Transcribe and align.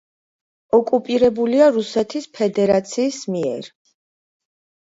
ოკუპირებულია 0.77 1.67
რუსეთის 1.75 2.25
ფედერაციის 2.39 3.21
მიერ. 3.35 3.73